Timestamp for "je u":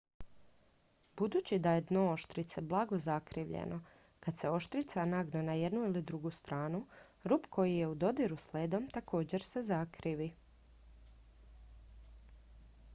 7.77-7.95